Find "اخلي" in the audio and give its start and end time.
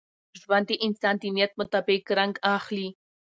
2.55-2.89